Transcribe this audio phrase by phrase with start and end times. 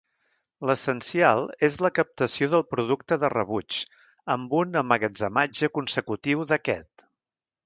[0.67, 3.79] L'essencial és la captació del producte de rebuig
[4.37, 7.09] amb un emmagatzematge consecutiu d'aquest.